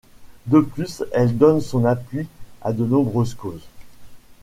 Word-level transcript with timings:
De 0.47 0.61
plus, 0.61 1.03
elle 1.11 1.37
donne 1.37 1.61
son 1.61 1.85
appui 1.85 2.27
à 2.63 2.73
de 2.73 2.83
nombreuses 2.83 3.35
causes. 3.35 3.67